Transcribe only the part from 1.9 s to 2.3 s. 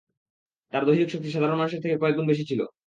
কয়েক গুণ